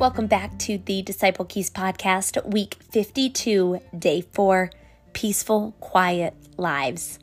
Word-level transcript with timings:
Welcome 0.00 0.28
back 0.28 0.58
to 0.60 0.78
the 0.78 1.02
Disciple 1.02 1.44
Keys 1.44 1.68
podcast, 1.68 2.42
week 2.50 2.78
52, 2.90 3.82
day 3.98 4.22
4 4.22 4.70
Peaceful, 5.12 5.72
Quiet 5.78 6.32
Lives. 6.56 7.18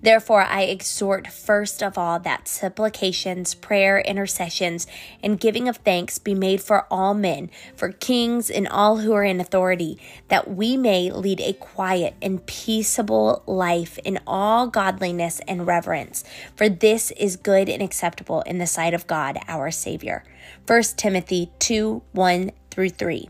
Therefore, 0.00 0.42
I 0.42 0.62
exhort 0.62 1.28
first 1.28 1.82
of 1.82 1.98
all 1.98 2.18
that 2.20 2.48
supplications, 2.48 3.54
prayer, 3.54 4.00
intercessions, 4.00 4.86
and 5.22 5.40
giving 5.40 5.68
of 5.68 5.78
thanks 5.78 6.18
be 6.18 6.34
made 6.34 6.62
for 6.62 6.86
all 6.90 7.14
men, 7.14 7.50
for 7.74 7.92
kings 7.92 8.50
and 8.50 8.66
all 8.68 8.98
who 8.98 9.12
are 9.12 9.24
in 9.24 9.40
authority, 9.40 9.98
that 10.28 10.50
we 10.50 10.76
may 10.76 11.10
lead 11.10 11.40
a 11.40 11.52
quiet 11.52 12.14
and 12.22 12.46
peaceable 12.46 13.42
life 13.46 13.98
in 13.98 14.18
all 14.26 14.66
godliness 14.66 15.40
and 15.46 15.66
reverence. 15.66 16.24
For 16.54 16.68
this 16.68 17.10
is 17.12 17.36
good 17.36 17.68
and 17.68 17.82
acceptable 17.82 18.42
in 18.42 18.58
the 18.58 18.66
sight 18.66 18.94
of 18.94 19.06
God 19.06 19.38
our 19.48 19.70
Savior. 19.70 20.24
1 20.66 20.82
Timothy 20.96 21.50
2 21.58 22.02
1 22.12 22.50
through 22.70 22.90
3. 22.90 23.28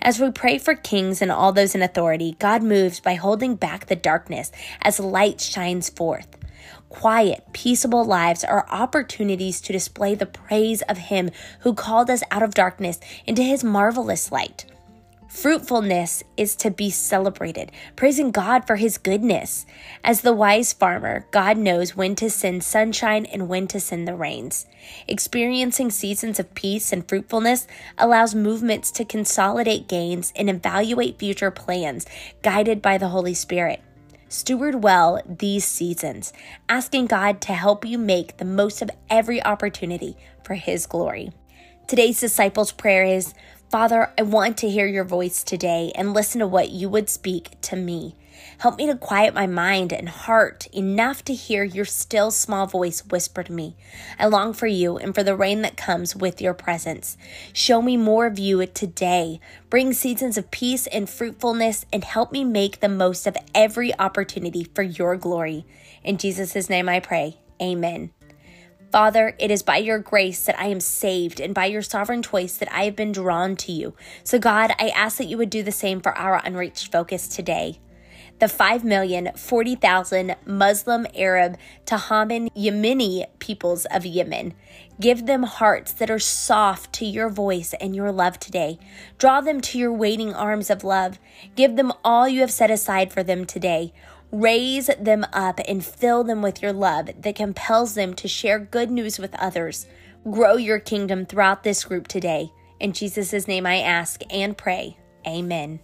As 0.00 0.20
we 0.20 0.30
pray 0.30 0.58
for 0.58 0.74
kings 0.74 1.22
and 1.22 1.30
all 1.30 1.52
those 1.52 1.74
in 1.74 1.82
authority, 1.82 2.36
God 2.38 2.62
moves 2.62 3.00
by 3.00 3.14
holding 3.14 3.56
back 3.56 3.86
the 3.86 3.96
darkness 3.96 4.50
as 4.82 5.00
light 5.00 5.40
shines 5.40 5.88
forth. 5.88 6.28
Quiet, 6.88 7.44
peaceable 7.52 8.04
lives 8.04 8.42
are 8.42 8.66
opportunities 8.68 9.60
to 9.60 9.72
display 9.72 10.14
the 10.14 10.26
praise 10.26 10.82
of 10.82 10.98
Him 10.98 11.30
who 11.60 11.72
called 11.72 12.10
us 12.10 12.22
out 12.30 12.42
of 12.42 12.54
darkness 12.54 12.98
into 13.26 13.42
His 13.42 13.62
marvelous 13.62 14.32
light. 14.32 14.66
Fruitfulness 15.30 16.24
is 16.36 16.56
to 16.56 16.72
be 16.72 16.90
celebrated, 16.90 17.70
praising 17.94 18.32
God 18.32 18.66
for 18.66 18.74
his 18.74 18.98
goodness. 18.98 19.64
As 20.02 20.22
the 20.22 20.32
wise 20.32 20.72
farmer, 20.72 21.24
God 21.30 21.56
knows 21.56 21.94
when 21.94 22.16
to 22.16 22.28
send 22.28 22.64
sunshine 22.64 23.26
and 23.26 23.48
when 23.48 23.68
to 23.68 23.78
send 23.78 24.08
the 24.08 24.16
rains. 24.16 24.66
Experiencing 25.06 25.92
seasons 25.92 26.40
of 26.40 26.52
peace 26.56 26.92
and 26.92 27.08
fruitfulness 27.08 27.68
allows 27.96 28.34
movements 28.34 28.90
to 28.90 29.04
consolidate 29.04 29.86
gains 29.86 30.32
and 30.34 30.50
evaluate 30.50 31.20
future 31.20 31.52
plans, 31.52 32.06
guided 32.42 32.82
by 32.82 32.98
the 32.98 33.08
Holy 33.08 33.34
Spirit. 33.34 33.80
Steward 34.28 34.82
well 34.82 35.22
these 35.24 35.64
seasons, 35.64 36.32
asking 36.68 37.06
God 37.06 37.40
to 37.42 37.52
help 37.52 37.84
you 37.84 37.98
make 37.98 38.36
the 38.38 38.44
most 38.44 38.82
of 38.82 38.90
every 39.08 39.40
opportunity 39.44 40.16
for 40.42 40.54
His 40.54 40.86
glory. 40.86 41.30
Today's 41.90 42.20
disciples' 42.20 42.70
prayer 42.70 43.02
is 43.02 43.34
Father, 43.68 44.12
I 44.16 44.22
want 44.22 44.58
to 44.58 44.70
hear 44.70 44.86
your 44.86 45.02
voice 45.02 45.42
today 45.42 45.90
and 45.96 46.14
listen 46.14 46.38
to 46.38 46.46
what 46.46 46.70
you 46.70 46.88
would 46.88 47.10
speak 47.10 47.60
to 47.62 47.74
me. 47.74 48.14
Help 48.58 48.76
me 48.76 48.86
to 48.86 48.94
quiet 48.94 49.34
my 49.34 49.48
mind 49.48 49.92
and 49.92 50.08
heart 50.08 50.68
enough 50.72 51.24
to 51.24 51.34
hear 51.34 51.64
your 51.64 51.84
still 51.84 52.30
small 52.30 52.68
voice 52.68 53.04
whisper 53.06 53.42
to 53.42 53.52
me. 53.52 53.74
I 54.20 54.26
long 54.26 54.52
for 54.52 54.68
you 54.68 54.98
and 54.98 55.12
for 55.12 55.24
the 55.24 55.34
rain 55.34 55.62
that 55.62 55.76
comes 55.76 56.14
with 56.14 56.40
your 56.40 56.54
presence. 56.54 57.16
Show 57.52 57.82
me 57.82 57.96
more 57.96 58.26
of 58.26 58.38
you 58.38 58.64
today. 58.66 59.40
Bring 59.68 59.92
seasons 59.92 60.38
of 60.38 60.52
peace 60.52 60.86
and 60.86 61.10
fruitfulness 61.10 61.86
and 61.92 62.04
help 62.04 62.30
me 62.30 62.44
make 62.44 62.78
the 62.78 62.88
most 62.88 63.26
of 63.26 63.36
every 63.52 63.98
opportunity 63.98 64.62
for 64.62 64.82
your 64.82 65.16
glory. 65.16 65.66
In 66.04 66.18
Jesus' 66.18 66.70
name 66.70 66.88
I 66.88 67.00
pray. 67.00 67.38
Amen. 67.60 68.12
Father, 68.90 69.36
it 69.38 69.52
is 69.52 69.62
by 69.62 69.76
your 69.76 70.00
grace 70.00 70.42
that 70.44 70.58
I 70.58 70.66
am 70.66 70.80
saved 70.80 71.38
and 71.38 71.54
by 71.54 71.66
your 71.66 71.82
sovereign 71.82 72.22
choice 72.22 72.56
that 72.56 72.72
I 72.72 72.84
have 72.84 72.96
been 72.96 73.12
drawn 73.12 73.54
to 73.56 73.70
you. 73.70 73.94
So, 74.24 74.40
God, 74.40 74.72
I 74.80 74.88
ask 74.88 75.18
that 75.18 75.28
you 75.28 75.38
would 75.38 75.50
do 75.50 75.62
the 75.62 75.70
same 75.70 76.00
for 76.00 76.16
our 76.18 76.40
unreached 76.44 76.90
focus 76.90 77.28
today. 77.28 77.78
The 78.40 78.46
5,040,000 78.46 80.34
Muslim, 80.44 81.06
Arab, 81.14 81.56
Tahaman, 81.84 82.48
Yemeni 82.56 83.26
peoples 83.38 83.84
of 83.86 84.04
Yemen. 84.04 84.54
Give 84.98 85.26
them 85.26 85.44
hearts 85.44 85.92
that 85.92 86.10
are 86.10 86.18
soft 86.18 86.92
to 86.94 87.04
your 87.04 87.28
voice 87.28 87.74
and 87.80 87.94
your 87.94 88.10
love 88.10 88.40
today. 88.40 88.78
Draw 89.18 89.42
them 89.42 89.60
to 89.60 89.78
your 89.78 89.92
waiting 89.92 90.34
arms 90.34 90.68
of 90.68 90.82
love. 90.82 91.20
Give 91.54 91.76
them 91.76 91.92
all 92.02 92.26
you 92.28 92.40
have 92.40 92.50
set 92.50 92.70
aside 92.70 93.12
for 93.12 93.22
them 93.22 93.44
today. 93.44 93.92
Raise 94.32 94.88
them 94.98 95.26
up 95.32 95.60
and 95.66 95.84
fill 95.84 96.22
them 96.24 96.40
with 96.40 96.62
your 96.62 96.72
love 96.72 97.10
that 97.20 97.34
compels 97.34 97.94
them 97.94 98.14
to 98.14 98.28
share 98.28 98.58
good 98.58 98.90
news 98.90 99.18
with 99.18 99.34
others. 99.34 99.86
Grow 100.30 100.56
your 100.56 100.78
kingdom 100.78 101.26
throughout 101.26 101.64
this 101.64 101.84
group 101.84 102.06
today. 102.06 102.52
In 102.78 102.92
Jesus' 102.92 103.48
name 103.48 103.66
I 103.66 103.80
ask 103.80 104.22
and 104.30 104.56
pray. 104.56 104.96
Amen. 105.26 105.80